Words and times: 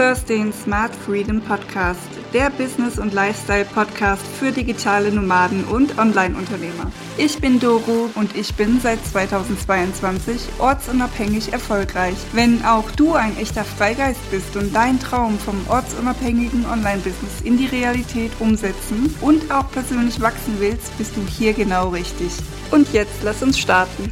hörst 0.00 0.30
den 0.30 0.50
Smart 0.50 0.94
Freedom 0.94 1.42
Podcast, 1.42 2.08
der 2.32 2.48
Business- 2.48 2.98
und 2.98 3.12
Lifestyle-Podcast 3.12 4.26
für 4.38 4.50
digitale 4.50 5.12
Nomaden 5.12 5.62
und 5.64 5.98
Online-Unternehmer. 5.98 6.90
Ich 7.18 7.38
bin 7.38 7.60
Doro 7.60 8.08
und 8.14 8.34
ich 8.34 8.54
bin 8.54 8.80
seit 8.80 9.04
2022 9.04 10.40
ortsunabhängig 10.58 11.52
erfolgreich. 11.52 12.16
Wenn 12.32 12.64
auch 12.64 12.90
du 12.92 13.12
ein 13.12 13.36
echter 13.36 13.62
Freigeist 13.62 14.30
bist 14.30 14.56
und 14.56 14.74
dein 14.74 14.98
Traum 14.98 15.38
vom 15.38 15.60
ortsunabhängigen 15.68 16.64
Online-Business 16.64 17.42
in 17.44 17.58
die 17.58 17.66
Realität 17.66 18.32
umsetzen 18.38 19.14
und 19.20 19.52
auch 19.52 19.70
persönlich 19.70 20.18
wachsen 20.22 20.54
willst, 20.60 20.96
bist 20.96 21.14
du 21.14 21.20
hier 21.26 21.52
genau 21.52 21.90
richtig. 21.90 22.32
Und 22.70 22.90
jetzt 22.94 23.22
lass 23.22 23.42
uns 23.42 23.58
starten. 23.58 24.10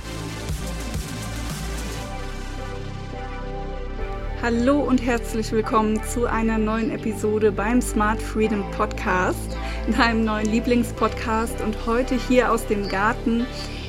Hallo 4.50 4.80
und 4.80 5.02
herzlich 5.02 5.52
willkommen 5.52 6.02
zu 6.04 6.24
einer 6.24 6.56
neuen 6.56 6.90
Episode 6.90 7.52
beim 7.52 7.82
Smart 7.82 8.22
Freedom 8.22 8.64
Podcast, 8.70 9.58
deinem 9.94 10.24
neuen 10.24 10.46
Lieblingspodcast 10.46 11.60
und 11.60 11.84
heute 11.84 12.14
hier 12.14 12.50
aus 12.50 12.66
dem 12.66 12.88
Garten 12.88 13.44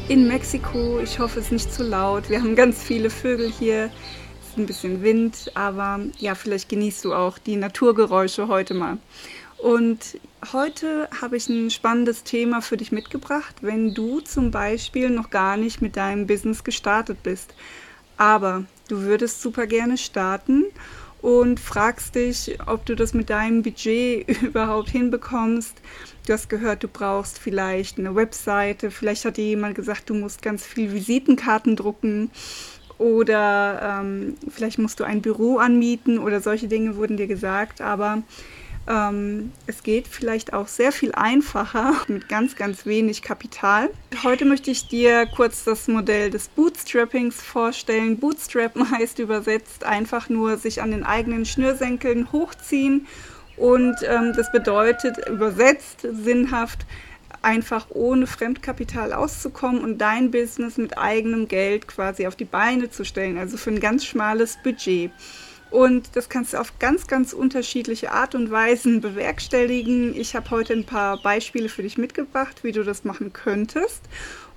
in 0.09 0.27
Mexiko. 0.27 1.00
Ich 1.00 1.17
hoffe, 1.17 1.40
es 1.40 1.45
ist 1.45 1.52
nicht 1.53 1.73
zu 1.73 1.84
laut. 1.84 2.30
Wir 2.30 2.41
haben 2.41 2.58
ganz 2.58 2.84
viele 2.84 3.09
Vögel 3.09 3.50
hier. 3.50 3.86
Es 3.86 4.50
ist 4.50 4.58
ein 4.58 4.66
bisschen 4.66 5.02
Wind, 5.02 5.50
aber 5.53 6.02
ja, 6.17 6.36
vielleicht 6.36 6.67
genießt 6.67 7.05
du 7.05 7.14
auch 7.14 7.38
die 7.38 7.55
Naturgeräusche 7.55 8.50
heute 8.50 8.73
mal. 8.73 8.98
Und 9.59 10.20
heute 10.52 11.08
habe 11.22 11.38
ich 11.38 11.48
ein 11.48 11.70
spannendes 11.70 12.26
Thema 12.26 12.62
für 12.62 12.76
dich 12.76 12.91
mitgebracht, 12.91 13.55
wenn 13.62 13.94
du 13.94 14.20
zum 14.20 14.52
Beispiel 14.52 15.09
noch 15.09 15.30
gar 15.30 15.55
nicht 15.55 15.81
mit 15.81 15.95
deinem 15.95 16.28
Business 16.28 16.66
gestartet 16.66 17.23
bist 17.23 17.53
aber 18.19 18.66
du 18.90 19.02
würdest 19.04 19.42
super 19.42 19.68
gerne 19.68 19.98
starten 19.98 20.66
und 21.22 21.59
fragst 21.59 22.16
dich, 22.16 22.58
ob 22.66 22.86
du 22.86 22.96
das 22.96 23.14
mit 23.14 23.30
deinem 23.30 23.62
Budget 23.62 24.28
überhaupt 24.42 24.90
hinbekommst. 24.90 25.81
Du 26.26 26.34
hast 26.34 26.50
gehört, 26.50 26.84
du 26.84 26.88
brauchst 26.88 27.40
vielleicht 27.40 27.98
eine 27.98 28.16
Webseite, 28.16 28.92
vielleicht 28.92 29.26
hat 29.26 29.38
dir 29.38 29.46
jemand 29.46 29.76
gesagt, 29.76 30.09
du 30.09 30.14
musst 30.14 30.42
ganz 30.42 30.66
viel 30.66 30.94
Visitenkarten 30.94 31.76
drucken 31.76 32.30
oder 32.98 34.02
ähm, 34.02 34.36
vielleicht 34.50 34.78
musst 34.78 35.00
du 35.00 35.06
ein 35.06 35.22
Büro 35.22 35.58
anmieten 35.58 36.20
oder 36.20 36.42
solche 36.42 36.68
Dinge 36.68 36.98
wurden 36.98 37.18
dir 37.18 37.28
gesagt, 37.28 37.81
aber 37.81 38.24
ähm, 38.88 39.52
es 39.67 39.83
geht 39.83 40.08
vielleicht 40.08 40.53
auch 40.53 40.67
sehr 40.67 40.91
viel 40.91 41.11
einfacher 41.13 41.94
mit 42.08 42.30
ganz, 42.30 42.55
ganz 42.55 42.85
wenig 42.85 43.22
Kapital. 43.22 43.89
Heute 44.23 44.45
möchte 44.45 44.72
ich 44.72 44.88
dir 44.88 45.27
kurz 45.27 45.63
das 45.63 45.88
Modell 45.88 46.30
des 46.30 46.47
Bootstrappings 46.49 47.41
vorstellen. 47.41 48.17
Bootstrappen 48.17 48.91
heißt 48.97 49.19
übersetzt 49.19 49.83
einfach 49.83 50.30
nur 50.30 50.57
sich 50.57 50.81
an 50.81 50.91
den 50.91 51.03
eigenen 51.03 51.45
Schnürsenkeln 51.45 52.31
hochziehen 52.31 53.07
und 53.57 53.97
ähm, 54.03 54.33
das 54.35 54.52
bedeutet 54.52 55.17
übersetzt 55.27 56.07
sinnhaft 56.23 56.85
einfach 57.41 57.88
ohne 57.89 58.27
Fremdkapital 58.27 59.13
auszukommen 59.13 59.83
und 59.83 59.97
dein 60.00 60.31
Business 60.31 60.77
mit 60.77 60.97
eigenem 60.97 61.47
Geld 61.47 61.88
quasi 61.88 62.27
auf 62.27 62.35
die 62.35 62.45
Beine 62.45 62.89
zu 62.89 63.05
stellen, 63.05 63.38
also 63.38 63.57
für 63.57 63.69
ein 63.69 63.80
ganz 63.80 64.05
schmales 64.05 64.57
Budget. 64.63 65.11
Und 65.72 66.16
das 66.16 66.30
kannst 66.30 66.53
du 66.53 66.58
auf 66.58 66.80
ganz, 66.80 67.08
ganz 67.08 67.34
unterschiedliche 67.34 68.12
Art 68.12 68.34
und 68.34 68.50
Weisen 68.50 69.02
bewerkstelligen. 69.02 70.16
Ich 70.16 70.36
habe 70.36 70.50
heute 70.50 70.73
ein 70.73 70.86
paar 70.86 71.22
Beispiele 71.22 71.70
für 71.70 71.84
dich 71.84 71.98
mitgebracht, 71.98 72.64
wie 72.64 72.72
du 72.72 72.84
das 72.84 73.03
machen 73.03 73.34
könntest. 73.34 74.02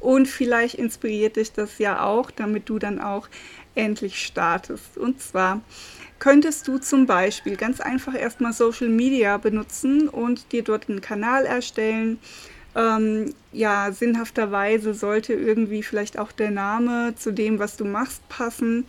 Und 0.00 0.26
vielleicht 0.26 0.74
inspiriert 0.76 1.36
dich 1.36 1.52
das 1.52 1.78
ja 1.78 2.02
auch, 2.04 2.30
damit 2.30 2.68
du 2.68 2.78
dann 2.78 3.00
auch 3.00 3.28
endlich 3.74 4.24
startest. 4.24 4.96
Und 4.96 5.20
zwar 5.20 5.60
könntest 6.18 6.66
du 6.66 6.78
zum 6.78 7.06
Beispiel 7.06 7.56
ganz 7.56 7.80
einfach 7.80 8.14
erstmal 8.14 8.52
Social 8.52 8.88
Media 8.88 9.36
benutzen 9.36 10.08
und 10.08 10.52
dir 10.52 10.64
dort 10.64 10.88
einen 10.88 11.00
Kanal 11.00 11.44
erstellen. 11.44 12.18
Ähm, 12.74 13.34
ja, 13.52 13.92
sinnhafterweise 13.92 14.94
sollte 14.94 15.34
irgendwie 15.34 15.82
vielleicht 15.82 16.18
auch 16.18 16.32
der 16.32 16.50
Name 16.50 17.14
zu 17.16 17.32
dem, 17.32 17.58
was 17.58 17.76
du 17.76 17.84
machst, 17.84 18.26
passen 18.30 18.86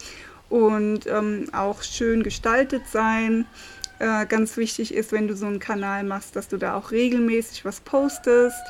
und 0.50 1.08
ähm, 1.08 1.50
auch 1.52 1.84
schön 1.84 2.24
gestaltet 2.24 2.84
sein. 2.92 3.46
Äh, 4.00 4.26
ganz 4.26 4.58
wichtig 4.58 4.94
ist, 4.94 5.12
wenn 5.12 5.28
du 5.28 5.36
so 5.36 5.46
einen 5.46 5.60
Kanal 5.60 6.04
machst, 6.04 6.36
dass 6.36 6.48
du 6.48 6.58
da 6.58 6.76
auch 6.76 6.92
regelmäßig 6.92 7.64
was 7.64 7.80
postest. 7.80 8.62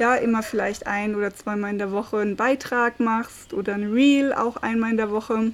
Ja, 0.00 0.14
immer 0.14 0.42
vielleicht 0.42 0.86
ein 0.86 1.14
oder 1.14 1.34
zweimal 1.34 1.70
in 1.70 1.78
der 1.78 1.92
Woche 1.92 2.18
einen 2.18 2.36
Beitrag 2.36 3.00
machst 3.00 3.52
oder 3.52 3.74
ein 3.74 3.92
Reel 3.92 4.32
auch 4.32 4.56
einmal 4.58 4.92
in 4.92 4.96
der 4.96 5.10
Woche, 5.10 5.52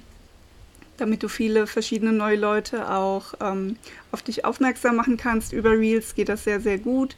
damit 0.97 1.23
du 1.23 1.27
viele 1.27 1.67
verschiedene 1.67 2.13
neue 2.13 2.37
Leute 2.37 2.89
auch 2.89 3.33
ähm, 3.41 3.77
auf 4.11 4.21
dich 4.21 4.45
aufmerksam 4.45 4.95
machen 4.95 5.17
kannst. 5.17 5.51
Über 5.51 5.71
Reels 5.71 6.15
geht 6.15 6.29
das 6.29 6.43
sehr, 6.43 6.61
sehr 6.61 6.77
gut. 6.77 7.15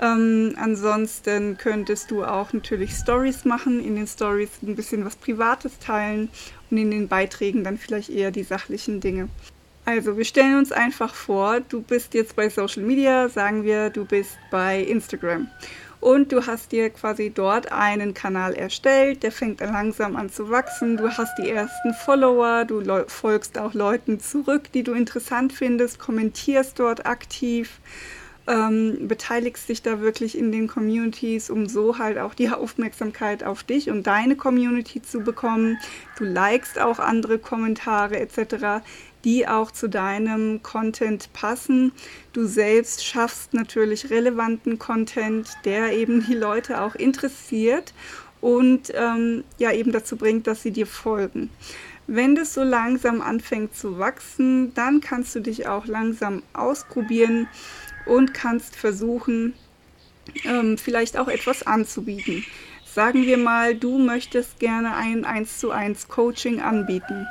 Ähm, 0.00 0.54
ansonsten 0.56 1.58
könntest 1.58 2.10
du 2.10 2.24
auch 2.24 2.54
natürlich 2.54 2.92
Stories 2.92 3.44
machen, 3.44 3.84
in 3.84 3.96
den 3.96 4.06
Stories 4.06 4.50
ein 4.62 4.74
bisschen 4.74 5.04
was 5.04 5.14
Privates 5.14 5.78
teilen 5.78 6.30
und 6.70 6.78
in 6.78 6.90
den 6.90 7.08
Beiträgen 7.08 7.64
dann 7.64 7.76
vielleicht 7.76 8.08
eher 8.08 8.30
die 8.30 8.42
sachlichen 8.42 9.00
Dinge. 9.00 9.28
Also, 9.84 10.16
wir 10.16 10.24
stellen 10.24 10.56
uns 10.56 10.72
einfach 10.72 11.14
vor, 11.14 11.60
du 11.60 11.82
bist 11.82 12.14
jetzt 12.14 12.36
bei 12.36 12.48
Social 12.48 12.82
Media, 12.82 13.28
sagen 13.28 13.64
wir, 13.64 13.90
du 13.90 14.04
bist 14.04 14.38
bei 14.50 14.80
Instagram. 14.80 15.48
Und 16.00 16.32
du 16.32 16.46
hast 16.46 16.72
dir 16.72 16.88
quasi 16.88 17.30
dort 17.34 17.72
einen 17.72 18.14
Kanal 18.14 18.54
erstellt, 18.54 19.22
der 19.22 19.32
fängt 19.32 19.60
dann 19.60 19.72
langsam 19.74 20.16
an 20.16 20.30
zu 20.30 20.48
wachsen. 20.48 20.96
Du 20.96 21.10
hast 21.10 21.36
die 21.36 21.50
ersten 21.50 21.92
Follower, 21.92 22.64
du 22.64 22.82
folgst 23.08 23.58
auch 23.58 23.74
Leuten 23.74 24.18
zurück, 24.18 24.72
die 24.72 24.82
du 24.82 24.94
interessant 24.94 25.52
findest, 25.52 25.98
kommentierst 25.98 26.78
dort 26.78 27.04
aktiv 27.04 27.80
ähm, 28.46 29.06
beteiligst 29.06 29.68
dich 29.68 29.82
da 29.82 30.00
wirklich 30.00 30.36
in 30.36 30.52
den 30.52 30.66
Communities, 30.66 31.50
um 31.50 31.68
so 31.68 31.98
halt 31.98 32.18
auch 32.18 32.34
die 32.34 32.50
Aufmerksamkeit 32.50 33.44
auf 33.44 33.62
dich 33.62 33.90
und 33.90 34.06
deine 34.06 34.36
Community 34.36 35.02
zu 35.02 35.20
bekommen. 35.20 35.78
Du 36.18 36.24
likest 36.24 36.80
auch 36.80 36.98
andere 36.98 37.38
Kommentare 37.38 38.18
etc., 38.18 38.82
die 39.24 39.46
auch 39.46 39.70
zu 39.70 39.88
deinem 39.88 40.62
Content 40.62 41.32
passen. 41.32 41.92
Du 42.32 42.46
selbst 42.46 43.04
schaffst 43.04 43.52
natürlich 43.52 44.10
relevanten 44.10 44.78
Content, 44.78 45.50
der 45.64 45.92
eben 45.92 46.24
die 46.26 46.34
Leute 46.34 46.80
auch 46.80 46.94
interessiert 46.94 47.92
und 48.40 48.92
ähm, 48.94 49.44
ja 49.58 49.72
eben 49.72 49.92
dazu 49.92 50.16
bringt, 50.16 50.46
dass 50.46 50.62
sie 50.62 50.70
dir 50.70 50.86
folgen. 50.86 51.50
Wenn 52.06 52.34
das 52.34 52.54
so 52.54 52.64
langsam 52.64 53.20
anfängt 53.20 53.76
zu 53.76 53.98
wachsen, 53.98 54.74
dann 54.74 55.00
kannst 55.00 55.34
du 55.36 55.40
dich 55.40 55.68
auch 55.68 55.86
langsam 55.86 56.42
ausprobieren 56.54 57.46
und 58.06 58.34
kannst 58.34 58.76
versuchen, 58.76 59.54
ähm, 60.44 60.78
vielleicht 60.78 61.16
auch 61.18 61.28
etwas 61.28 61.66
anzubieten. 61.66 62.44
Sagen 62.84 63.24
wir 63.24 63.38
mal, 63.38 63.74
du 63.74 63.98
möchtest 63.98 64.58
gerne 64.58 64.96
ein 64.96 65.24
1 65.24 65.58
zu 65.58 65.70
1 65.70 66.08
Coaching 66.08 66.60
anbieten. 66.60 67.26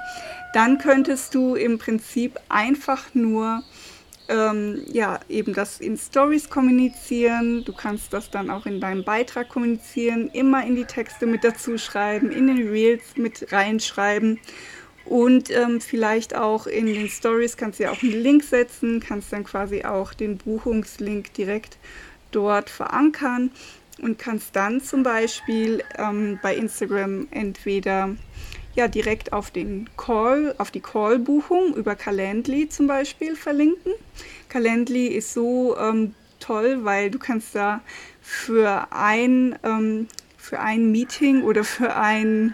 Dann 0.53 0.77
könntest 0.77 1.35
du 1.35 1.55
im 1.55 1.77
Prinzip 1.77 2.39
einfach 2.47 3.13
nur 3.13 3.63
ähm, 4.29 4.83
ja, 4.87 5.19
eben 5.27 5.53
das 5.53 5.81
in 5.81 5.97
Stories 5.97 6.49
kommunizieren. 6.49 7.65
Du 7.65 7.73
kannst 7.73 8.13
das 8.13 8.29
dann 8.29 8.49
auch 8.49 8.65
in 8.65 8.79
deinem 8.79 9.03
Beitrag 9.03 9.49
kommunizieren, 9.49 10.29
immer 10.29 10.65
in 10.65 10.75
die 10.75 10.85
Texte 10.85 11.25
mit 11.25 11.43
dazu 11.43 11.77
schreiben, 11.77 12.31
in 12.31 12.47
den 12.47 12.69
Reels 12.69 13.17
mit 13.17 13.51
reinschreiben 13.51 14.39
und 15.09 15.49
ähm, 15.49 15.81
vielleicht 15.81 16.35
auch 16.35 16.67
in 16.67 16.85
den 16.85 17.09
Stories 17.09 17.57
kannst 17.57 17.79
du 17.79 17.83
ja 17.83 17.91
auch 17.91 18.03
einen 18.03 18.11
Link 18.11 18.43
setzen, 18.43 18.99
kannst 18.99 19.33
dann 19.33 19.43
quasi 19.43 19.83
auch 19.83 20.13
den 20.13 20.37
Buchungslink 20.37 21.33
direkt 21.33 21.77
dort 22.31 22.69
verankern 22.69 23.49
und 24.03 24.19
kannst 24.19 24.55
dann 24.55 24.81
zum 24.81 25.01
Beispiel 25.01 25.83
ähm, 25.97 26.39
bei 26.43 26.55
Instagram 26.55 27.27
entweder 27.31 28.15
ja 28.75 28.87
direkt 28.87 29.33
auf 29.33 29.49
den 29.49 29.89
Call, 29.97 30.53
auf 30.59 30.69
die 30.69 30.79
Call-Buchung 30.79 31.73
über 31.73 31.95
Calendly 31.95 32.69
zum 32.69 32.85
Beispiel 32.85 33.35
verlinken. 33.35 33.93
Calendly 34.47 35.07
ist 35.07 35.33
so 35.33 35.75
ähm, 35.75 36.13
toll, 36.39 36.81
weil 36.83 37.09
du 37.09 37.17
kannst 37.17 37.55
da 37.55 37.81
für 38.21 38.87
ein, 38.91 39.57
ähm, 39.63 40.07
für 40.37 40.59
ein 40.59 40.91
Meeting 40.91 41.41
oder 41.41 41.63
für 41.63 41.95
ein 41.95 42.53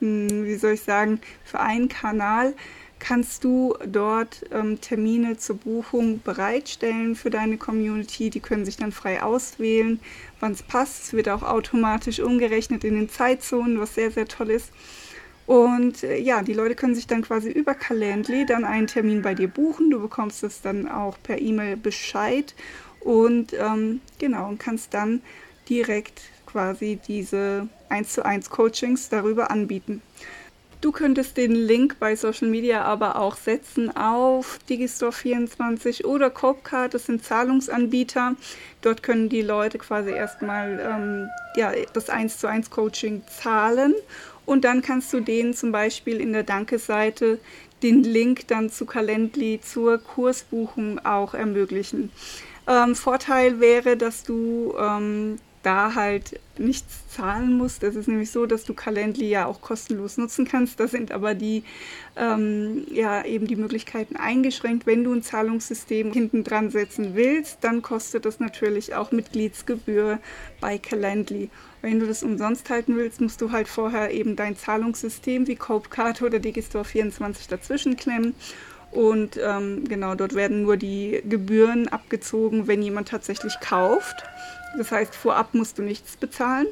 wie 0.00 0.56
soll 0.56 0.72
ich 0.72 0.82
sagen, 0.82 1.20
für 1.44 1.60
einen 1.60 1.88
Kanal 1.88 2.54
kannst 3.00 3.44
du 3.44 3.74
dort 3.86 4.44
ähm, 4.52 4.80
Termine 4.80 5.36
zur 5.38 5.56
Buchung 5.56 6.20
bereitstellen 6.22 7.16
für 7.16 7.30
deine 7.30 7.56
Community. 7.56 8.30
Die 8.30 8.40
können 8.40 8.64
sich 8.64 8.76
dann 8.76 8.92
frei 8.92 9.22
auswählen, 9.22 10.00
wann 10.38 10.52
es 10.52 10.62
passt. 10.62 11.04
Es 11.04 11.12
wird 11.12 11.28
auch 11.28 11.42
automatisch 11.42 12.20
umgerechnet 12.20 12.84
in 12.84 12.94
den 12.94 13.08
Zeitzonen, 13.08 13.80
was 13.80 13.94
sehr, 13.94 14.10
sehr 14.10 14.28
toll 14.28 14.50
ist. 14.50 14.70
Und 15.46 16.04
äh, 16.04 16.18
ja, 16.18 16.42
die 16.42 16.52
Leute 16.52 16.76
können 16.76 16.94
sich 16.94 17.08
dann 17.08 17.22
quasi 17.22 17.50
über 17.50 17.74
Calendly 17.74 18.46
dann 18.46 18.64
einen 18.64 18.86
Termin 18.86 19.22
bei 19.22 19.34
dir 19.34 19.48
buchen. 19.48 19.90
Du 19.90 20.00
bekommst 20.00 20.44
es 20.44 20.60
dann 20.60 20.86
auch 20.88 21.16
per 21.22 21.40
E-Mail 21.40 21.76
Bescheid 21.76 22.54
und 23.00 23.54
ähm, 23.54 24.00
genau 24.18 24.48
und 24.48 24.58
kannst 24.58 24.94
dann 24.94 25.22
direkt 25.68 26.20
quasi 26.46 27.00
diese 27.06 27.68
1 27.90 28.12
zu 28.12 28.24
1 28.24 28.50
Coachings 28.50 29.08
darüber 29.08 29.50
anbieten. 29.50 30.02
Du 30.80 30.92
könntest 30.92 31.36
den 31.36 31.52
Link 31.52 31.96
bei 32.00 32.16
Social 32.16 32.48
Media 32.48 32.82
aber 32.82 33.16
auch 33.16 33.36
setzen 33.36 33.94
auf 33.94 34.58
Digistore24 34.66 36.06
oder 36.06 36.30
Copecard, 36.30 36.94
das 36.94 37.04
sind 37.04 37.22
Zahlungsanbieter. 37.22 38.34
Dort 38.80 39.02
können 39.02 39.28
die 39.28 39.42
Leute 39.42 39.76
quasi 39.76 40.10
erstmal 40.10 40.80
ähm, 40.80 41.28
ja, 41.54 41.72
das 41.92 42.08
1 42.08 42.38
zu 42.38 42.46
1 42.46 42.70
Coaching 42.70 43.22
zahlen 43.28 43.94
und 44.46 44.64
dann 44.64 44.80
kannst 44.80 45.12
du 45.12 45.20
denen 45.20 45.52
zum 45.52 45.70
Beispiel 45.70 46.18
in 46.18 46.32
der 46.32 46.44
Danke-Seite 46.44 47.38
den 47.82 48.02
Link 48.02 48.48
dann 48.48 48.70
zu 48.70 48.86
Calendly 48.86 49.60
zur 49.60 49.98
Kursbuchung 49.98 50.98
auch 51.04 51.34
ermöglichen. 51.34 52.10
Ähm, 52.66 52.94
Vorteil 52.94 53.60
wäre, 53.60 53.96
dass 53.96 54.22
du 54.22 54.74
ähm, 54.78 55.38
da 55.62 55.94
halt 55.94 56.40
nichts 56.58 57.08
zahlen 57.08 57.56
musst. 57.56 57.82
Das 57.82 57.96
ist 57.96 58.08
nämlich 58.08 58.30
so, 58.30 58.46
dass 58.46 58.64
du 58.64 58.74
Calendly 58.74 59.28
ja 59.28 59.46
auch 59.46 59.60
kostenlos 59.60 60.16
nutzen 60.16 60.46
kannst. 60.46 60.80
Da 60.80 60.88
sind 60.88 61.12
aber 61.12 61.34
die, 61.34 61.64
ähm, 62.16 62.86
ja, 62.90 63.24
eben 63.24 63.46
die 63.46 63.56
Möglichkeiten 63.56 64.16
eingeschränkt. 64.16 64.86
Wenn 64.86 65.04
du 65.04 65.12
ein 65.12 65.22
Zahlungssystem 65.22 66.12
hinten 66.12 66.44
dran 66.44 66.70
setzen 66.70 67.14
willst, 67.14 67.58
dann 67.62 67.82
kostet 67.82 68.24
das 68.24 68.40
natürlich 68.40 68.94
auch 68.94 69.12
Mitgliedsgebühr 69.12 70.18
bei 70.60 70.78
Calendly. 70.78 71.50
Wenn 71.82 71.98
du 71.98 72.06
das 72.06 72.22
umsonst 72.22 72.68
halten 72.68 72.96
willst, 72.96 73.20
musst 73.20 73.40
du 73.40 73.52
halt 73.52 73.68
vorher 73.68 74.10
eben 74.10 74.36
dein 74.36 74.56
Zahlungssystem 74.56 75.46
wie 75.46 75.56
Copecard 75.56 76.20
oder 76.22 76.38
Digistore 76.38 76.84
24 76.84 77.48
dazwischen 77.48 77.96
klemmen. 77.96 78.34
Und 78.92 79.38
ähm, 79.42 79.84
genau, 79.88 80.14
dort 80.14 80.34
werden 80.34 80.62
nur 80.62 80.76
die 80.76 81.22
Gebühren 81.28 81.88
abgezogen, 81.88 82.66
wenn 82.66 82.82
jemand 82.82 83.08
tatsächlich 83.08 83.54
kauft. 83.60 84.24
Das 84.76 84.90
heißt, 84.90 85.14
vorab 85.14 85.54
musst 85.54 85.78
du 85.78 85.82
nichts 85.82 86.16
bezahlen. 86.16 86.66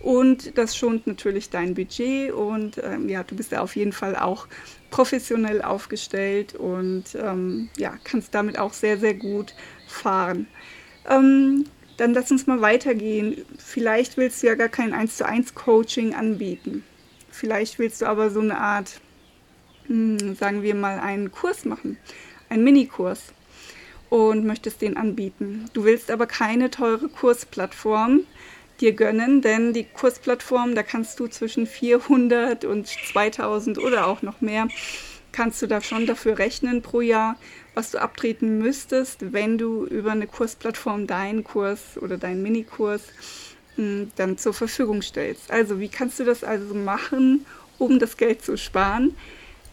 Und 0.00 0.56
das 0.56 0.76
schont 0.76 1.06
natürlich 1.06 1.50
dein 1.50 1.74
Budget 1.74 2.32
und 2.32 2.78
ähm, 2.84 3.08
ja, 3.08 3.24
du 3.24 3.34
bist 3.34 3.50
ja 3.50 3.60
auf 3.60 3.74
jeden 3.74 3.92
Fall 3.92 4.14
auch 4.14 4.46
professionell 4.90 5.60
aufgestellt 5.60 6.54
und 6.54 7.16
ähm, 7.20 7.68
ja, 7.76 7.94
kannst 8.04 8.32
damit 8.34 8.58
auch 8.58 8.72
sehr, 8.72 8.98
sehr 8.98 9.14
gut 9.14 9.54
fahren. 9.88 10.46
Ähm, 11.08 11.64
dann 11.96 12.14
lass 12.14 12.30
uns 12.30 12.46
mal 12.46 12.60
weitergehen. 12.60 13.44
Vielleicht 13.58 14.16
willst 14.16 14.42
du 14.42 14.46
ja 14.46 14.54
gar 14.54 14.68
kein 14.68 14.92
1 14.92 15.16
zu 15.16 15.26
1 15.26 15.56
Coaching 15.56 16.14
anbieten. 16.14 16.84
Vielleicht 17.28 17.80
willst 17.80 18.00
du 18.00 18.06
aber 18.06 18.30
so 18.30 18.40
eine 18.40 18.58
Art, 18.58 19.00
sagen 19.88 20.62
wir 20.62 20.74
mal, 20.74 20.98
einen 21.00 21.32
Kurs 21.32 21.64
machen, 21.64 21.96
einen 22.48 22.64
Minikurs 22.64 23.32
und 24.10 24.46
möchtest 24.46 24.82
den 24.82 24.96
anbieten. 24.96 25.66
Du 25.72 25.84
willst 25.84 26.10
aber 26.10 26.26
keine 26.26 26.70
teure 26.70 27.08
Kursplattform 27.08 28.20
dir 28.80 28.92
gönnen, 28.92 29.42
denn 29.42 29.72
die 29.72 29.84
Kursplattform, 29.84 30.74
da 30.74 30.82
kannst 30.82 31.18
du 31.18 31.26
zwischen 31.26 31.66
400 31.66 32.64
und 32.64 32.86
2000 32.86 33.78
oder 33.78 34.06
auch 34.06 34.22
noch 34.22 34.40
mehr, 34.40 34.68
kannst 35.32 35.60
du 35.62 35.66
da 35.66 35.80
schon 35.80 36.06
dafür 36.06 36.38
rechnen 36.38 36.82
pro 36.82 37.00
Jahr, 37.00 37.36
was 37.74 37.90
du 37.90 37.98
abtreten 37.98 38.58
müsstest, 38.58 39.32
wenn 39.32 39.58
du 39.58 39.84
über 39.86 40.12
eine 40.12 40.26
Kursplattform 40.26 41.06
deinen 41.06 41.44
Kurs 41.44 41.98
oder 42.00 42.18
deinen 42.18 42.42
Minikurs 42.42 43.02
hm, 43.76 44.10
dann 44.16 44.38
zur 44.38 44.54
Verfügung 44.54 45.02
stellst. 45.02 45.50
Also 45.50 45.80
wie 45.80 45.88
kannst 45.88 46.20
du 46.20 46.24
das 46.24 46.44
also 46.44 46.74
machen, 46.74 47.46
um 47.78 47.98
das 47.98 48.16
Geld 48.16 48.44
zu 48.44 48.56
sparen? 48.56 49.16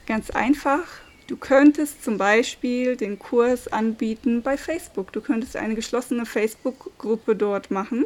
Ganz 0.05 0.29
einfach, 0.29 0.83
Du 1.27 1.37
könntest 1.37 2.03
zum 2.03 2.19
Beispiel 2.19 2.95
den 2.95 3.17
Kurs 3.17 3.67
anbieten 3.67 4.43
bei 4.43 4.57
Facebook. 4.57 5.11
Du 5.11 5.21
könntest 5.21 5.55
eine 5.55 5.73
geschlossene 5.73 6.25
Facebook-Gruppe 6.25 7.35
dort 7.35 7.71
machen, 7.71 8.05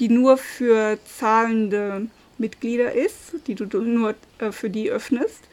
die 0.00 0.08
nur 0.08 0.38
für 0.38 0.98
zahlende 1.04 2.08
Mitglieder 2.36 2.92
ist, 2.92 3.34
die 3.46 3.54
du 3.54 3.64
nur 3.80 4.16
äh, 4.38 4.50
für 4.50 4.70
die 4.70 4.90
öffnest. 4.90 5.44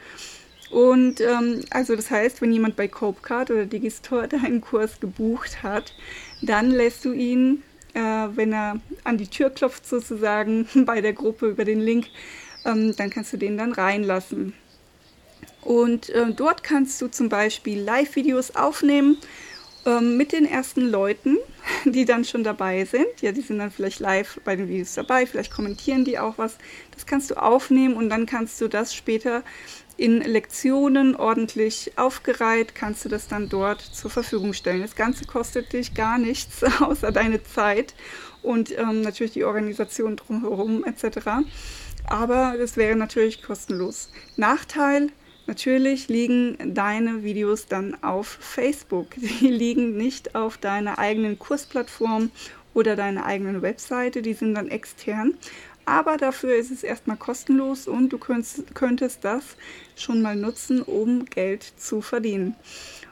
Und 0.71 1.21
ähm, 1.21 1.61
also 1.69 1.95
das 1.95 2.09
heißt, 2.09 2.41
wenn 2.41 2.51
jemand 2.51 2.75
bei 2.75 2.87
Copecard 2.87 3.51
oder 3.51 3.65
Digistore 3.65 4.27
deinen 4.27 4.61
Kurs 4.61 4.99
gebucht 4.99 5.61
hat, 5.61 5.93
dann 6.41 6.71
lässt 6.71 7.05
du 7.05 7.13
ihn, 7.13 7.61
äh, 7.93 7.99
wenn 7.99 8.51
er 8.51 8.79
an 9.03 9.19
die 9.19 9.27
Tür 9.27 9.51
klopft 9.51 9.87
sozusagen 9.87 10.67
bei 10.85 11.01
der 11.01 11.13
Gruppe 11.13 11.49
über 11.49 11.65
den 11.65 11.81
Link, 11.81 12.07
ähm, 12.65 12.95
dann 12.95 13.11
kannst 13.11 13.31
du 13.31 13.37
den 13.37 13.59
dann 13.59 13.73
reinlassen. 13.73 14.53
Und 15.65 16.09
äh, 16.09 16.31
dort 16.31 16.63
kannst 16.63 17.01
du 17.01 17.07
zum 17.07 17.27
Beispiel 17.27 17.81
Live-Videos 17.81 18.55
aufnehmen 18.55 19.17
ähm, 19.85 20.15
mit 20.15 20.31
den 20.31 20.45
ersten 20.45 20.81
Leuten, 20.81 21.37
die 21.85 22.05
dann 22.05 22.23
schon 22.23 22.43
dabei 22.43 22.85
sind. 22.85 23.07
Ja, 23.21 23.31
die 23.31 23.41
sind 23.41 23.57
dann 23.57 23.71
vielleicht 23.71 23.99
live 23.99 24.39
bei 24.45 24.55
den 24.55 24.69
Videos 24.69 24.93
dabei, 24.93 25.25
vielleicht 25.25 25.51
kommentieren 25.51 26.05
die 26.05 26.19
auch 26.19 26.37
was. 26.37 26.57
Das 26.91 27.07
kannst 27.07 27.31
du 27.31 27.41
aufnehmen 27.41 27.95
und 27.95 28.09
dann 28.09 28.27
kannst 28.27 28.61
du 28.61 28.67
das 28.67 28.93
später 28.93 29.43
in 29.97 30.21
Lektionen 30.21 31.15
ordentlich 31.15 31.93
aufgereiht, 31.95 32.75
kannst 32.75 33.03
du 33.05 33.09
das 33.09 33.27
dann 33.27 33.49
dort 33.49 33.81
zur 33.81 34.11
Verfügung 34.11 34.53
stellen. 34.53 34.81
Das 34.81 34.95
Ganze 34.95 35.25
kostet 35.25 35.73
dich 35.73 35.95
gar 35.95 36.19
nichts 36.19 36.63
außer 36.79 37.11
deine 37.11 37.41
Zeit 37.41 37.95
und 38.43 38.77
ähm, 38.77 39.01
natürlich 39.01 39.33
die 39.33 39.45
Organisation 39.45 40.15
drumherum 40.15 40.83
etc. 40.83 41.27
Aber 42.07 42.55
das 42.55 42.77
wäre 42.77 42.95
natürlich 42.95 43.41
kostenlos. 43.41 44.09
Nachteil, 44.35 45.09
Natürlich 45.47 46.07
liegen 46.07 46.57
deine 46.73 47.23
Videos 47.23 47.67
dann 47.67 48.01
auf 48.03 48.27
Facebook. 48.27 49.07
Die 49.15 49.47
liegen 49.47 49.95
nicht 49.95 50.35
auf 50.35 50.57
deiner 50.57 50.97
eigenen 50.97 51.37
Kursplattform 51.37 52.31
oder 52.73 52.95
deiner 52.95 53.25
eigenen 53.25 53.61
Webseite. 53.61 54.21
Die 54.21 54.33
sind 54.33 54.55
dann 54.55 54.69
extern. 54.69 55.35
Aber 55.85 56.17
dafür 56.17 56.55
ist 56.55 56.71
es 56.71 56.83
erstmal 56.83 57.17
kostenlos 57.17 57.87
und 57.87 58.09
du 58.09 58.17
könntest, 58.17 58.73
könntest 58.73 59.23
das 59.23 59.43
schon 59.95 60.23
mal 60.23 60.35
nutzen, 60.35 60.81
um 60.81 61.25
Geld 61.25 61.63
zu 61.77 62.01
verdienen. 62.01 62.55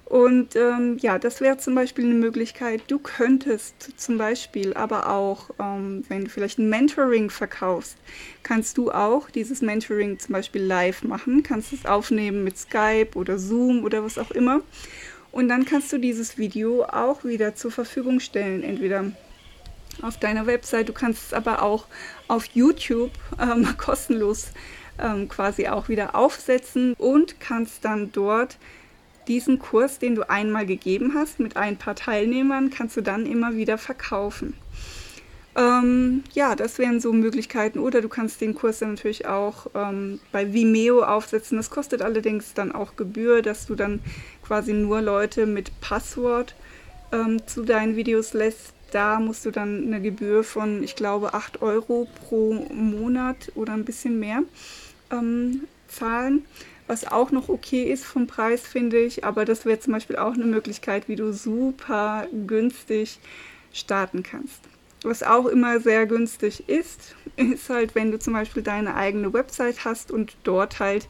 Und 0.05 0.55
ähm, 0.55 0.97
ja, 0.99 1.17
das 1.17 1.41
wäre 1.41 1.57
zum 1.57 1.75
Beispiel 1.75 2.05
eine 2.05 2.13
Möglichkeit. 2.13 2.83
Du 2.87 2.99
könntest 2.99 3.99
zum 3.99 4.17
Beispiel 4.17 4.73
aber 4.73 5.09
auch, 5.09 5.49
ähm, 5.59 6.03
wenn 6.09 6.25
du 6.25 6.29
vielleicht 6.29 6.59
ein 6.59 6.69
Mentoring 6.69 7.29
verkaufst, 7.29 7.97
kannst 8.43 8.77
du 8.77 8.91
auch 8.91 9.29
dieses 9.29 9.61
Mentoring 9.61 10.19
zum 10.19 10.33
Beispiel 10.33 10.61
live 10.61 11.03
machen, 11.03 11.41
kannst 11.41 11.73
es 11.73 11.85
aufnehmen 11.85 12.43
mit 12.43 12.57
Skype 12.57 13.11
oder 13.15 13.39
Zoom 13.39 13.83
oder 13.83 14.03
was 14.03 14.17
auch 14.17 14.31
immer. 14.31 14.61
Und 15.31 15.47
dann 15.47 15.65
kannst 15.65 15.91
du 15.91 15.97
dieses 15.97 16.37
Video 16.37 16.83
auch 16.83 17.23
wieder 17.23 17.55
zur 17.55 17.71
Verfügung 17.71 18.19
stellen, 18.19 18.61
entweder 18.61 19.05
auf 20.01 20.17
deiner 20.19 20.45
Website, 20.45 20.89
du 20.89 20.93
kannst 20.93 21.27
es 21.27 21.33
aber 21.33 21.61
auch 21.61 21.85
auf 22.27 22.45
YouTube 22.53 23.11
ähm, 23.39 23.67
kostenlos 23.77 24.51
ähm, 24.99 25.27
quasi 25.29 25.67
auch 25.67 25.89
wieder 25.89 26.15
aufsetzen 26.15 26.93
und 26.97 27.39
kannst 27.39 27.83
dann 27.85 28.11
dort 28.11 28.57
diesen 29.27 29.59
Kurs, 29.59 29.99
den 29.99 30.15
du 30.15 30.29
einmal 30.29 30.65
gegeben 30.65 31.13
hast, 31.15 31.39
mit 31.39 31.57
ein 31.57 31.77
paar 31.77 31.95
Teilnehmern, 31.95 32.69
kannst 32.69 32.97
du 32.97 33.01
dann 33.01 33.25
immer 33.25 33.55
wieder 33.55 33.77
verkaufen. 33.77 34.53
Ähm, 35.55 36.23
ja, 36.33 36.55
das 36.55 36.79
wären 36.79 36.99
so 36.99 37.13
Möglichkeiten. 37.13 37.79
Oder 37.79 38.01
du 38.01 38.09
kannst 38.09 38.41
den 38.41 38.55
Kurs 38.55 38.79
dann 38.79 38.91
natürlich 38.91 39.27
auch 39.27 39.67
ähm, 39.75 40.19
bei 40.31 40.53
Vimeo 40.53 41.03
aufsetzen. 41.03 41.57
Das 41.57 41.69
kostet 41.69 42.01
allerdings 42.01 42.53
dann 42.53 42.71
auch 42.71 42.95
Gebühr, 42.95 43.41
dass 43.41 43.67
du 43.67 43.75
dann 43.75 43.99
quasi 44.45 44.73
nur 44.73 45.01
Leute 45.01 45.45
mit 45.45 45.79
Passwort 45.79 46.55
ähm, 47.11 47.45
zu 47.45 47.63
deinen 47.63 47.95
Videos 47.95 48.33
lässt. 48.33 48.73
Da 48.91 49.19
musst 49.19 49.45
du 49.45 49.51
dann 49.51 49.85
eine 49.85 50.01
Gebühr 50.01 50.43
von, 50.43 50.83
ich 50.83 50.95
glaube, 50.95 51.33
8 51.33 51.61
Euro 51.61 52.07
pro 52.27 52.53
Monat 52.73 53.51
oder 53.55 53.73
ein 53.73 53.85
bisschen 53.85 54.19
mehr 54.19 54.43
ähm, 55.11 55.61
zahlen 55.87 56.45
was 56.87 57.05
auch 57.11 57.31
noch 57.31 57.49
okay 57.49 57.83
ist 57.83 58.05
vom 58.05 58.27
Preis, 58.27 58.61
finde 58.61 58.99
ich. 58.99 59.23
Aber 59.23 59.45
das 59.45 59.65
wäre 59.65 59.79
zum 59.79 59.93
Beispiel 59.93 60.17
auch 60.17 60.33
eine 60.33 60.45
Möglichkeit, 60.45 61.07
wie 61.07 61.15
du 61.15 61.33
super 61.33 62.27
günstig 62.47 63.19
starten 63.71 64.23
kannst. 64.23 64.61
Was 65.03 65.21
auch 65.21 65.47
immer 65.47 65.81
sehr 65.81 66.05
günstig 66.05 66.69
ist, 66.69 67.15
ist 67.35 67.69
halt, 67.69 67.93
wenn 67.95 68.11
du 68.11 68.19
zum 68.19 68.33
Beispiel 68.33 68.63
deine 68.63 68.95
eigene 68.95 69.33
Website 69.33 69.83
hast 69.83 70.11
und 70.11 70.37
dort 70.43 70.79
halt 70.79 71.07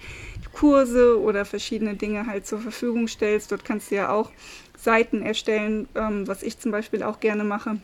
Kurse 0.52 1.20
oder 1.20 1.46
verschiedene 1.46 1.96
Dinge 1.96 2.26
halt 2.26 2.48
zur 2.48 2.60
Verfügung 2.60 3.08
stellst. 3.08 3.52
Dort 3.52 3.66
kannst 3.66 3.92
du 3.92 3.96
ja 3.96 4.10
auch 4.10 4.32
Seiten 4.78 5.22
erstellen, 5.22 5.88
ähm, 5.96 6.28
was 6.28 6.44
ich 6.44 6.60
zum 6.60 6.72
Beispiel 6.72 7.04
auch 7.04 7.20
gerne 7.20 7.44
mache 7.44 7.78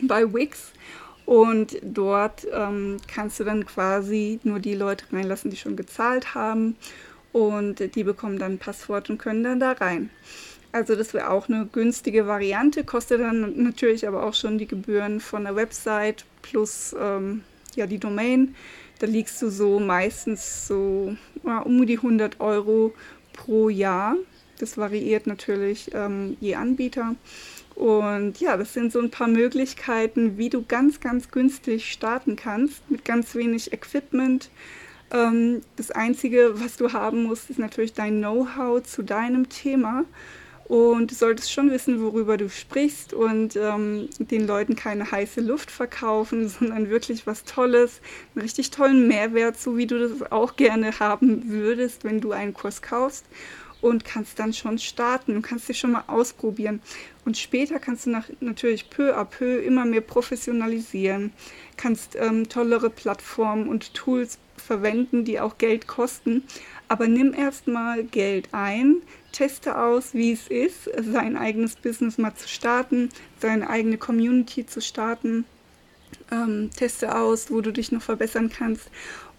bei 0.00 0.32
Wix. 0.32 0.72
Und 1.26 1.78
dort 1.82 2.46
ähm, 2.52 2.98
kannst 3.06 3.40
du 3.40 3.44
dann 3.44 3.64
quasi 3.64 4.40
nur 4.42 4.58
die 4.58 4.74
Leute 4.74 5.06
reinlassen, 5.12 5.50
die 5.50 5.56
schon 5.56 5.76
gezahlt 5.76 6.34
haben. 6.34 6.76
Und 7.32 7.94
die 7.94 8.04
bekommen 8.04 8.38
dann 8.38 8.52
ein 8.52 8.58
Passwort 8.58 9.10
und 9.10 9.18
können 9.18 9.42
dann 9.42 9.60
da 9.60 9.72
rein. 9.72 10.10
Also 10.74 10.96
das 10.96 11.14
wäre 11.14 11.30
auch 11.30 11.48
eine 11.48 11.66
günstige 11.66 12.26
Variante, 12.26 12.82
kostet 12.82 13.20
dann 13.20 13.62
natürlich 13.62 14.08
aber 14.08 14.24
auch 14.24 14.34
schon 14.34 14.58
die 14.58 14.66
Gebühren 14.66 15.20
von 15.20 15.44
der 15.44 15.54
Website 15.54 16.24
plus 16.42 16.94
ähm, 17.00 17.44
ja, 17.76 17.86
die 17.86 17.98
Domain. 17.98 18.56
Da 18.98 19.06
liegst 19.06 19.40
du 19.40 19.50
so 19.50 19.78
meistens 19.78 20.66
so 20.66 21.16
ja, 21.44 21.60
um 21.60 21.86
die 21.86 21.98
100 21.98 22.40
Euro 22.40 22.92
pro 23.32 23.68
Jahr. 23.68 24.16
Das 24.58 24.76
variiert 24.76 25.28
natürlich 25.28 25.90
ähm, 25.94 26.36
je 26.40 26.56
Anbieter. 26.56 27.14
Und 27.74 28.38
ja, 28.40 28.56
das 28.56 28.72
sind 28.72 28.92
so 28.92 29.00
ein 29.00 29.10
paar 29.10 29.26
Möglichkeiten, 29.26 30.38
wie 30.38 30.48
du 30.48 30.64
ganz, 30.64 31.00
ganz 31.00 31.30
günstig 31.30 31.90
starten 31.90 32.36
kannst 32.36 32.88
mit 32.90 33.04
ganz 33.04 33.34
wenig 33.34 33.72
Equipment 33.72 34.50
Ähm, 35.14 35.62
das 35.76 35.90
Einzige, 35.90 36.60
was 36.60 36.76
du 36.76 36.92
haben 36.92 37.24
musst, 37.24 37.50
ist 37.50 37.58
natürlich 37.58 37.92
dein 37.92 38.18
Know-how 38.18 38.82
zu 38.82 39.02
deinem 39.02 39.48
Thema. 39.48 40.04
Und 40.66 41.10
du 41.10 41.14
solltest 41.14 41.52
schon 41.52 41.70
wissen, 41.70 42.02
worüber 42.02 42.38
du 42.38 42.48
sprichst 42.48 43.12
und 43.12 43.54
ähm, 43.54 44.08
den 44.18 44.46
Leuten 44.46 44.76
keine 44.76 45.10
heiße 45.10 45.42
Luft 45.42 45.70
verkaufen, 45.70 46.48
sondern 46.60 46.88
wirklich 46.88 47.26
was 47.26 47.44
Tolles, 47.44 48.00
einen 48.34 48.42
richtig 48.42 48.70
tollen 48.70 49.06
Mehrwert, 49.06 49.60
so 49.60 49.76
wie 49.76 49.86
du 49.86 49.98
das 49.98 50.32
auch 50.32 50.56
gerne 50.56 50.98
haben 51.00 51.50
würdest, 51.50 52.04
wenn 52.04 52.20
du 52.20 52.32
einen 52.32 52.54
Kurs 52.54 52.80
kaufst 52.82 53.26
und 53.84 54.04
kannst 54.04 54.38
dann 54.38 54.54
schon 54.54 54.78
starten. 54.78 55.34
Du 55.34 55.42
kannst 55.42 55.68
dich 55.68 55.78
schon 55.78 55.92
mal 55.92 56.04
ausprobieren. 56.06 56.80
Und 57.26 57.36
später 57.36 57.78
kannst 57.78 58.06
du 58.06 58.10
nach, 58.10 58.28
natürlich 58.40 58.88
peu 58.88 59.14
à 59.14 59.24
peu 59.26 59.58
immer 59.58 59.84
mehr 59.84 60.00
professionalisieren, 60.00 61.32
kannst 61.76 62.16
ähm, 62.16 62.48
tollere 62.48 62.88
Plattformen 62.88 63.68
und 63.68 63.92
Tools 63.92 64.38
verwenden, 64.56 65.24
die 65.24 65.38
auch 65.38 65.58
Geld 65.58 65.86
kosten. 65.86 66.44
Aber 66.88 67.08
nimm 67.08 67.34
erstmal 67.34 68.04
Geld 68.04 68.48
ein, 68.52 69.02
teste 69.32 69.78
aus, 69.78 70.14
wie 70.14 70.32
es 70.32 70.48
ist, 70.48 70.88
sein 71.12 71.36
eigenes 71.36 71.76
Business 71.76 72.16
mal 72.16 72.34
zu 72.34 72.48
starten, 72.48 73.10
seine 73.38 73.68
eigene 73.68 73.98
Community 73.98 74.64
zu 74.64 74.80
starten. 74.80 75.44
Ähm, 76.30 76.70
teste 76.74 77.16
aus, 77.16 77.50
wo 77.50 77.60
du 77.60 77.72
dich 77.72 77.92
noch 77.92 78.02
verbessern 78.02 78.50
kannst. 78.50 78.90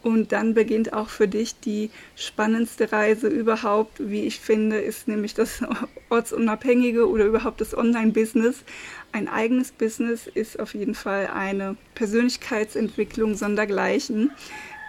Und 0.06 0.32
dann 0.32 0.54
beginnt 0.54 0.94
auch 0.94 1.10
für 1.10 1.28
dich 1.28 1.60
die 1.60 1.90
spannendste 2.16 2.92
Reise 2.92 3.28
überhaupt, 3.28 3.94
wie 3.98 4.22
ich 4.22 4.40
finde, 4.40 4.78
ist 4.78 5.08
nämlich 5.08 5.34
das 5.34 5.64
ortsunabhängige 6.10 7.10
oder 7.10 7.26
überhaupt 7.26 7.60
das 7.60 7.76
Online-Business. 7.76 8.64
Ein 9.14 9.28
eigenes 9.28 9.72
Business 9.72 10.28
ist 10.28 10.60
auf 10.60 10.76
jeden 10.76 10.94
Fall 10.94 11.32
eine 11.34 11.76
Persönlichkeitsentwicklung 11.96 13.34
sondergleichen. 13.34 14.30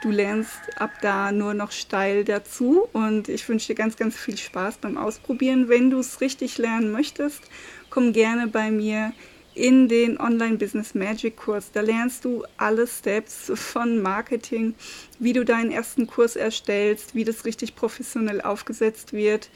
Du 0.02 0.10
lernst 0.10 0.60
ab 0.76 0.90
da 1.00 1.32
nur 1.32 1.54
noch 1.54 1.72
steil 1.72 2.22
dazu 2.24 2.86
und 2.92 3.30
ich 3.30 3.48
wünsche 3.48 3.68
dir 3.68 3.74
ganz, 3.74 3.96
ganz 3.96 4.16
viel 4.16 4.36
Spaß 4.36 4.76
beim 4.76 4.98
Ausprobieren. 4.98 5.70
Wenn 5.70 5.88
du 5.88 5.98
es 6.00 6.20
richtig 6.20 6.58
lernen 6.58 6.92
möchtest, 6.92 7.40
komm 7.88 8.12
gerne 8.12 8.48
bei 8.48 8.70
mir 8.70 9.14
in 9.56 9.88
den 9.88 10.20
Online 10.20 10.58
Business 10.58 10.94
Magic 10.94 11.36
Kurs. 11.36 11.72
Da 11.72 11.80
lernst 11.80 12.24
du 12.26 12.44
alle 12.58 12.86
Steps 12.86 13.50
von 13.54 14.02
Marketing, 14.02 14.74
wie 15.18 15.32
du 15.32 15.44
deinen 15.44 15.72
ersten 15.72 16.06
Kurs 16.06 16.36
erstellst, 16.36 17.14
wie 17.14 17.24
das 17.24 17.46
richtig 17.46 17.74
professionell 17.74 18.42
aufgesetzt 18.42 19.14
wird, 19.14 19.48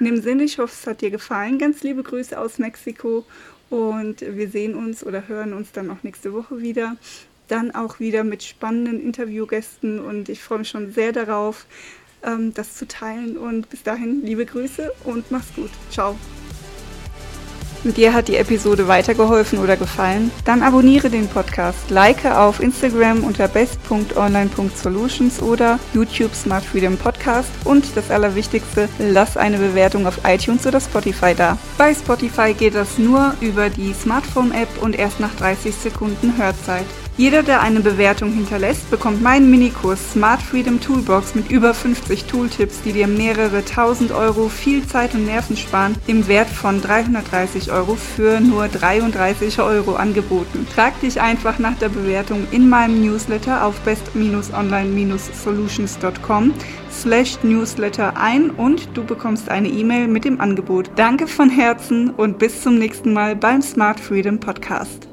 In 0.00 0.06
dem 0.06 0.22
Sinne, 0.22 0.44
ich 0.44 0.58
hoffe, 0.58 0.74
es 0.78 0.86
hat 0.86 1.02
dir 1.02 1.10
gefallen. 1.10 1.58
Ganz 1.58 1.82
liebe 1.82 2.02
Grüße 2.02 2.38
aus 2.38 2.58
Mexiko 2.58 3.26
und 3.68 4.22
wir 4.22 4.48
sehen 4.48 4.74
uns 4.74 5.04
oder 5.04 5.28
hören 5.28 5.52
uns 5.52 5.72
dann 5.72 5.90
auch 5.90 6.02
nächste 6.02 6.32
Woche 6.32 6.60
wieder. 6.60 6.96
Dann 7.50 7.72
auch 7.72 7.98
wieder 7.98 8.22
mit 8.22 8.44
spannenden 8.44 9.02
Interviewgästen 9.02 9.98
und 9.98 10.28
ich 10.28 10.40
freue 10.40 10.58
mich 10.58 10.68
schon 10.68 10.92
sehr 10.92 11.10
darauf, 11.10 11.66
ähm, 12.22 12.54
das 12.54 12.76
zu 12.76 12.86
teilen. 12.86 13.36
Und 13.36 13.68
bis 13.68 13.82
dahin, 13.82 14.22
liebe 14.24 14.46
Grüße 14.46 14.92
und 15.02 15.32
mach's 15.32 15.52
gut. 15.56 15.70
Ciao. 15.90 16.16
Dir 17.82 18.12
hat 18.12 18.28
die 18.28 18.36
Episode 18.36 18.86
weitergeholfen 18.86 19.58
oder 19.58 19.76
gefallen? 19.76 20.30
Dann 20.44 20.62
abonniere 20.62 21.10
den 21.10 21.26
Podcast, 21.26 21.90
like 21.90 22.24
auf 22.24 22.60
Instagram 22.60 23.24
unter 23.24 23.48
best.online.solutions 23.48 25.42
oder 25.42 25.80
YouTube 25.92 26.34
Smart 26.34 26.62
Freedom 26.62 26.96
Podcast 26.98 27.50
und 27.64 27.96
das 27.96 28.12
Allerwichtigste, 28.12 28.88
lass 28.98 29.36
eine 29.36 29.58
Bewertung 29.58 30.06
auf 30.06 30.20
iTunes 30.24 30.66
oder 30.68 30.80
Spotify 30.80 31.34
da. 31.34 31.58
Bei 31.78 31.92
Spotify 31.94 32.52
geht 32.52 32.76
das 32.76 32.98
nur 32.98 33.34
über 33.40 33.70
die 33.70 33.92
Smartphone-App 33.92 34.82
und 34.82 34.96
erst 34.96 35.18
nach 35.18 35.34
30 35.36 35.74
Sekunden 35.74 36.36
Hörzeit. 36.36 36.86
Jeder, 37.16 37.42
der 37.42 37.60
eine 37.60 37.80
Bewertung 37.80 38.32
hinterlässt, 38.32 38.88
bekommt 38.90 39.22
meinen 39.22 39.50
Minikurs 39.50 40.12
Smart 40.12 40.40
Freedom 40.40 40.80
Toolbox 40.80 41.34
mit 41.34 41.50
über 41.50 41.74
50 41.74 42.24
Tooltips, 42.24 42.80
die 42.82 42.92
dir 42.92 43.06
mehrere 43.06 43.62
tausend 43.64 44.10
Euro 44.12 44.48
viel 44.48 44.86
Zeit 44.86 45.14
und 45.14 45.26
Nerven 45.26 45.56
sparen, 45.56 45.96
im 46.06 46.28
Wert 46.28 46.48
von 46.48 46.80
330 46.80 47.72
Euro 47.72 47.96
für 47.96 48.40
nur 48.40 48.68
33 48.68 49.60
Euro 49.60 49.96
angeboten. 49.96 50.66
Trag 50.74 50.98
dich 51.00 51.20
einfach 51.20 51.58
nach 51.58 51.76
der 51.78 51.90
Bewertung 51.90 52.46
in 52.52 52.70
meinem 52.70 53.02
Newsletter 53.02 53.66
auf 53.66 53.78
best-online-solutions.com 53.80 56.54
slash 56.90 57.38
newsletter 57.42 58.16
ein 58.16 58.50
und 58.50 58.88
du 58.94 59.04
bekommst 59.04 59.48
eine 59.48 59.68
E-Mail 59.68 60.06
mit 60.08 60.24
dem 60.24 60.40
Angebot. 60.40 60.90
Danke 60.96 61.26
von 61.26 61.50
Herzen 61.50 62.10
und 62.10 62.38
bis 62.38 62.62
zum 62.62 62.78
nächsten 62.78 63.12
Mal 63.12 63.36
beim 63.36 63.60
Smart 63.62 64.00
Freedom 64.00 64.40
Podcast. 64.40 65.09